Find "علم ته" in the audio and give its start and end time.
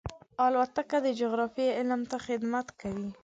1.79-2.17